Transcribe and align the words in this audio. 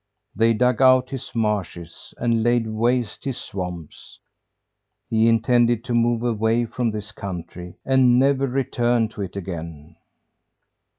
They 0.35 0.53
dug 0.55 0.81
out 0.81 1.11
his 1.11 1.29
marshes 1.35 2.11
and 2.17 2.41
laid 2.41 2.65
waste 2.65 3.23
his 3.23 3.37
swamps. 3.37 4.17
He 5.11 5.27
intended 5.27 5.83
to 5.83 5.93
move 5.93 6.23
away 6.23 6.65
from 6.65 6.89
this 6.89 7.11
country, 7.11 7.75
and 7.85 8.17
never 8.17 8.47
return 8.47 9.09
to 9.09 9.21
it 9.21 9.35
again. 9.35 9.97